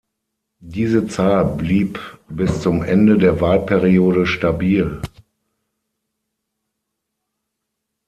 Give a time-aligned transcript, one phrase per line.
[0.65, 4.99] Diese Zahl blieb bis zum Ende der Wahlperiode stabil.